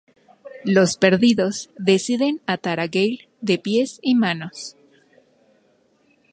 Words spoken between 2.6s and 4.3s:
a Gale de pies y